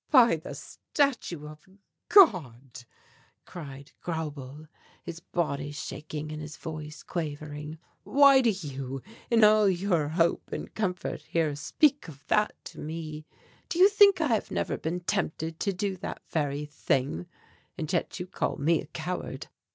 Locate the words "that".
12.29-12.53, 15.97-16.23